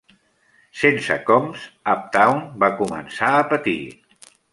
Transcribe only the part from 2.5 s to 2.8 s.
va